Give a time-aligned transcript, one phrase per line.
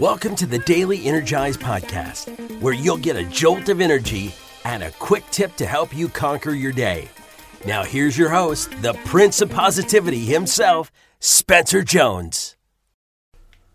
[0.00, 4.34] Welcome to the Daily Energize Podcast, where you'll get a jolt of energy
[4.64, 7.10] and a quick tip to help you conquer your day.
[7.66, 12.56] Now, here's your host, the Prince of Positivity himself, Spencer Jones.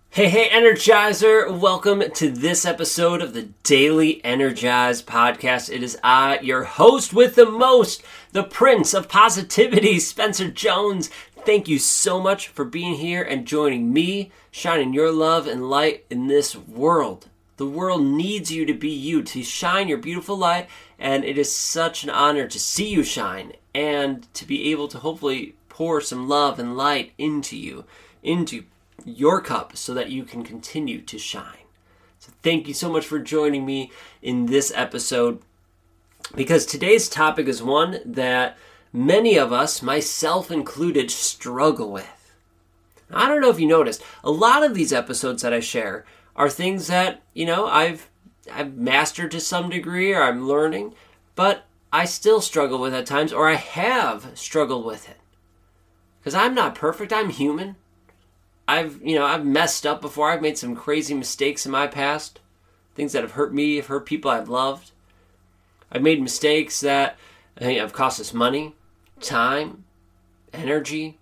[0.09, 1.59] Hey, hey, Energizer!
[1.59, 5.71] Welcome to this episode of the Daily Energize podcast.
[5.71, 8.02] It is I, your host with the most,
[8.32, 11.12] the Prince of Positivity, Spencer Jones.
[11.46, 16.04] Thank you so much for being here and joining me, shining your love and light
[16.10, 17.28] in this world.
[17.57, 21.55] The world needs you to be you, to shine your beautiful light, and it is
[21.55, 26.28] such an honor to see you shine and to be able to hopefully pour some
[26.28, 27.86] love and light into you,
[28.24, 28.64] into
[29.05, 31.68] your cup so that you can continue to shine.
[32.17, 33.91] So, thank you so much for joining me
[34.23, 35.44] in this episode
[36.33, 38.58] because today's topic is one that
[38.95, 42.33] many of us, myself included, struggle with.
[43.11, 46.49] I don't know if you noticed, a lot of these episodes that I share are
[46.49, 48.09] things that, you know, I've
[48.52, 50.93] I've mastered to some degree or I'm learning,
[51.35, 55.17] but I still struggle with at times or I have struggled with it.
[56.23, 57.75] Cuz I'm not perfect, I'm human.
[58.67, 60.31] I've, you know, I've messed up before.
[60.31, 62.39] I've made some crazy mistakes in my past.
[62.95, 64.91] Things that have hurt me, have hurt people I've loved.
[65.91, 67.17] I've made mistakes that
[67.57, 68.73] I think have cost us money,
[69.21, 69.83] time,
[70.53, 71.17] energy,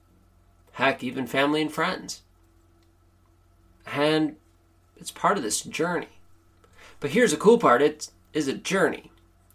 [0.74, 2.22] heck, even family and friends.
[3.86, 4.36] And
[4.98, 6.20] it's part of this journey.
[7.00, 9.12] But here's the cool part it is a journey.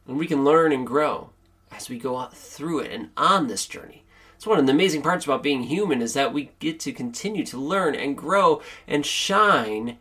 [0.06, 1.30] And we can learn and grow
[1.70, 4.04] as we go through it and on this journey.
[4.36, 7.44] It's one of the amazing parts about being human is that we get to continue
[7.46, 9.98] to learn and grow and shine.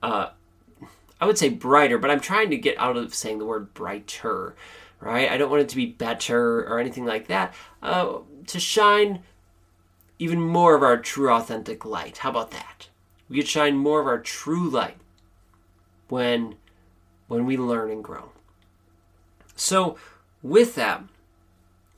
[0.00, 0.28] Uh,
[1.20, 4.54] I would say brighter, but I'm trying to get out of saying the word brighter,
[5.00, 5.30] right?
[5.30, 7.54] I don't want it to be better or anything like that.
[7.82, 9.22] Uh, to shine
[10.18, 12.18] even more of our true, authentic light.
[12.18, 12.88] How about that?
[13.28, 14.96] We could shine more of our true light
[16.08, 16.56] when
[17.28, 18.30] when we learn and grow.
[19.54, 19.98] So,
[20.42, 21.02] with that,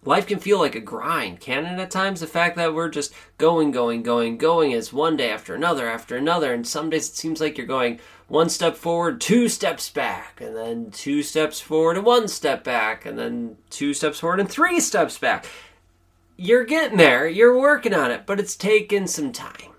[0.04, 2.20] life can feel like a grind, can it at times?
[2.20, 6.16] The fact that we're just going, going, going, going is one day after another after
[6.16, 10.40] another, and some days it seems like you're going one step forward, two steps back,
[10.40, 14.48] and then two steps forward and one step back, and then two steps forward and
[14.48, 15.46] three steps back.
[16.36, 19.74] You're getting there, you're working on it, but it's taken some time.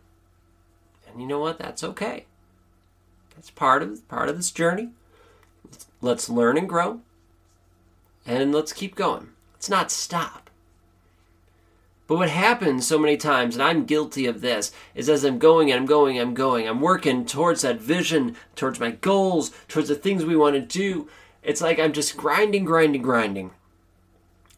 [1.07, 1.57] And you know what?
[1.57, 2.25] That's okay.
[3.35, 4.89] That's part of part of this journey.
[5.99, 7.01] Let's learn and grow.
[8.25, 9.29] And let's keep going.
[9.61, 10.49] Let's not stop.
[12.07, 15.69] But what happens so many times, and I'm guilty of this, is as I'm going
[15.69, 19.93] and I'm going, I'm going, I'm working towards that vision, towards my goals, towards the
[19.93, 21.07] things we want to do.
[21.43, 23.51] It's like I'm just grinding, grinding, grinding.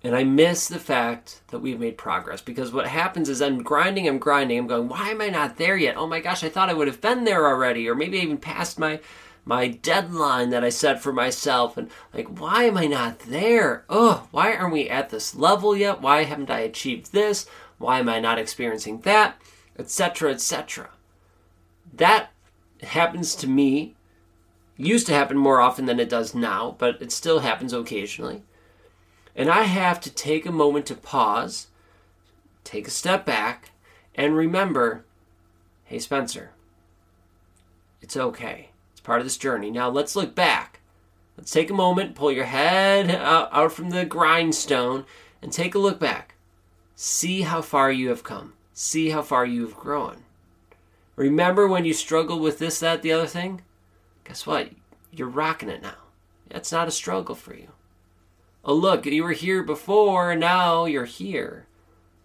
[0.05, 4.07] And I miss the fact that we've made progress because what happens is I'm grinding,
[4.07, 5.97] I'm grinding, I'm going, why am I not there yet?
[5.97, 8.79] Oh my gosh, I thought I would have been there already, or maybe even passed
[8.79, 9.01] my
[9.45, 13.83] my deadline that I set for myself and like why am I not there?
[13.89, 16.01] Oh, why aren't we at this level yet?
[16.01, 17.45] Why haven't I achieved this?
[17.77, 19.39] Why am I not experiencing that?
[19.77, 20.89] etc etc.
[21.93, 22.31] That
[22.83, 23.95] happens to me
[24.77, 28.43] used to happen more often than it does now, but it still happens occasionally.
[29.35, 31.67] And I have to take a moment to pause,
[32.63, 33.71] take a step back,
[34.15, 35.05] and remember
[35.85, 36.51] hey, Spencer,
[38.01, 38.69] it's okay
[39.03, 39.69] part of this journey.
[39.69, 40.79] Now let's look back.
[41.37, 45.05] Let's take a moment, pull your head out, from the grindstone,
[45.41, 46.35] and take a look back.
[46.95, 48.53] See how far you have come.
[48.73, 50.23] See how far you have grown.
[51.15, 53.61] Remember when you struggled with this, that, the other thing?
[54.25, 54.69] Guess what?
[55.11, 55.95] You're rocking it now.
[56.49, 57.69] That's not a struggle for you.
[58.63, 61.65] Oh, look, you were here before, and now you're here.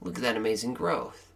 [0.00, 1.28] Look at that amazing growth.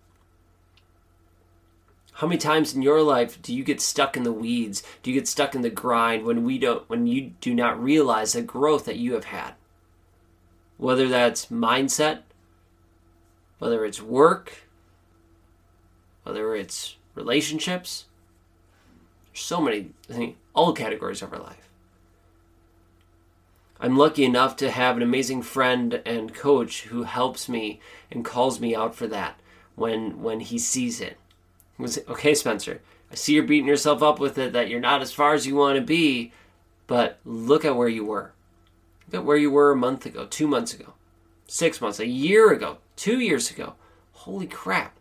[2.13, 4.83] How many times in your life do you get stuck in the weeds?
[5.03, 8.35] Do you get stuck in the grind when we don't when you do not realize
[8.35, 9.55] the growth that you have had?
[10.77, 12.23] Whether that's mindset,
[13.59, 14.69] whether it's work,
[16.25, 18.07] whether it's relationships,
[19.33, 21.69] there's so many I think all categories of our life.
[23.81, 27.81] I'm lucky enough to have an amazing friend and coach who helps me
[28.13, 29.41] and calls me out for that
[29.75, 31.17] when when he sees it
[31.79, 32.81] was okay, Spencer.
[33.11, 35.55] I see you're beating yourself up with it that you're not as far as you
[35.55, 36.33] want to be,
[36.87, 38.33] but look at where you were.
[39.07, 40.95] Look at where you were a month ago, two months ago,
[41.47, 43.75] six months, a year ago, two years ago.
[44.13, 44.97] Holy crap.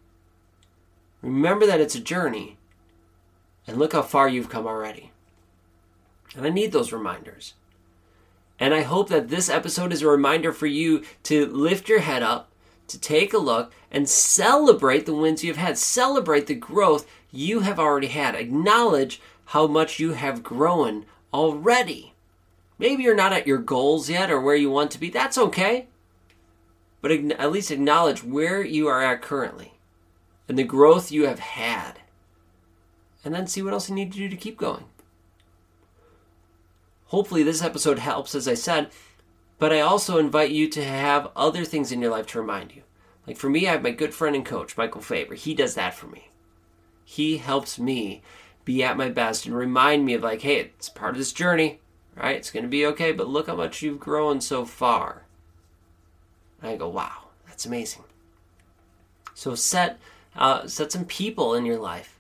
[1.22, 2.58] Remember that it's a journey,
[3.68, 5.12] and look how far you've come already.
[6.36, 7.54] And I need those reminders.
[8.60, 12.24] And I hope that this episode is a reminder for you to lift your head
[12.24, 12.50] up
[12.92, 15.78] to take a look and celebrate the wins you've had.
[15.78, 18.36] Celebrate the growth you have already had.
[18.36, 22.14] Acknowledge how much you have grown already.
[22.78, 25.10] Maybe you're not at your goals yet or where you want to be.
[25.10, 25.88] That's okay.
[27.02, 29.74] But at least acknowledge where you are at currently
[30.48, 32.00] and the growth you have had.
[33.24, 34.86] And then see what else you need to do to keep going.
[37.06, 38.90] Hopefully, this episode helps, as I said,
[39.62, 42.81] but I also invite you to have other things in your life to remind you.
[43.28, 45.36] Like for me, I have my good friend and coach, Michael Faber.
[45.36, 46.30] He does that for me.
[47.06, 48.24] He helps me
[48.66, 51.80] be at my best and remind me of, like, hey, it's part of this journey,
[52.16, 52.38] right?
[52.38, 55.25] It's going to be okay, but look how much you've grown so far.
[56.60, 58.06] And I go, wow, that's amazing.
[59.36, 60.00] So set
[60.36, 62.18] uh, set some people in your life.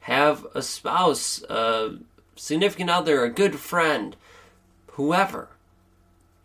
[0.00, 1.98] Have a spouse, a
[2.34, 4.16] significant other, a good friend,
[4.88, 5.50] whoever,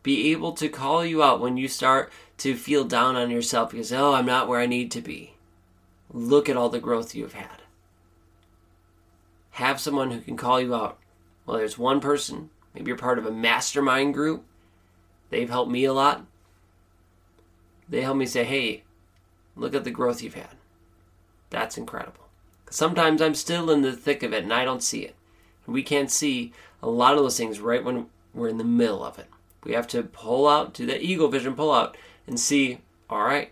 [0.06, 3.92] be able to call you out when you start to feel down on yourself because,
[3.92, 5.34] oh, I'm not where I need to be.
[6.14, 7.64] Look at all the growth you've had.
[9.54, 11.00] Have someone who can call you out.
[11.46, 14.46] Well, there's one person, maybe you're part of a mastermind group.
[15.32, 16.24] They've helped me a lot.
[17.90, 18.84] They help me say, hey,
[19.56, 20.56] look at the growth you've had.
[21.50, 22.28] That's incredible.
[22.70, 25.16] Sometimes I'm still in the thick of it and I don't see it.
[25.66, 26.54] We can't see
[26.84, 28.06] a lot of those things right when
[28.36, 29.30] we're in the middle of it.
[29.66, 31.98] We have to pull out, do the eagle vision pull out,
[32.28, 32.80] and see,
[33.10, 33.52] all right,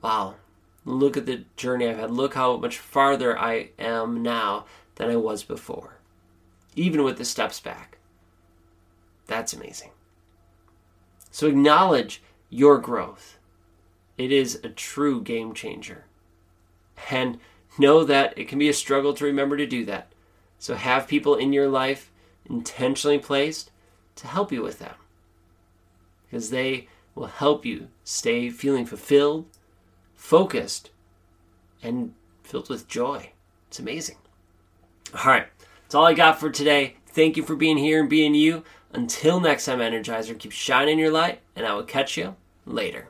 [0.00, 0.36] wow,
[0.84, 2.10] look at the journey I've had.
[2.10, 4.64] Look how much farther I am now
[4.94, 5.98] than I was before,
[6.76, 7.98] even with the steps back.
[9.26, 9.90] That's amazing.
[11.30, 13.38] So acknowledge your growth.
[14.16, 16.06] It is a true game changer.
[17.10, 17.38] And
[17.78, 20.12] know that it can be a struggle to remember to do that.
[20.58, 22.10] So have people in your life
[22.48, 23.70] intentionally placed
[24.16, 24.96] to help you with that.
[26.28, 29.46] Because they will help you stay feeling fulfilled,
[30.14, 30.90] focused,
[31.82, 33.32] and filled with joy.
[33.68, 34.16] It's amazing.
[35.14, 35.46] All right,
[35.82, 36.96] that's all I got for today.
[37.08, 38.62] Thank you for being here and being you.
[38.92, 43.08] Until next time, Energizer, keep shining your light, and I will catch you later.